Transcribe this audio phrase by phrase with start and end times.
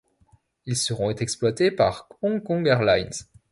[0.65, 3.11] Ils seront exploités par Hong Kong Airlines.